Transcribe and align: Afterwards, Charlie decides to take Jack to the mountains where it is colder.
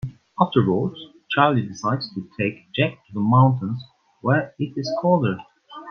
Afterwards, 0.39 0.95
Charlie 1.29 1.67
decides 1.67 2.11
to 2.15 2.27
take 2.35 2.71
Jack 2.73 2.93
to 3.05 3.13
the 3.13 3.19
mountains 3.19 3.83
where 4.21 4.55
it 4.57 4.73
is 4.75 4.91
colder. 4.99 5.37